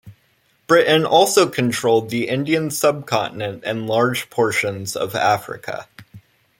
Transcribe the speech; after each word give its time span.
Britain 0.65 1.05
also 1.05 1.47
controlled 1.47 2.09
the 2.09 2.27
Indian 2.27 2.71
subcontinent 2.71 3.61
and 3.63 3.85
large 3.85 4.31
portions 4.31 4.95
of 4.95 5.13
Africa. 5.13 5.87